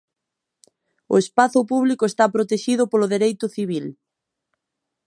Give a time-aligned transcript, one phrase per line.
[1.13, 3.85] O espazo público está protexido polo dereito civil.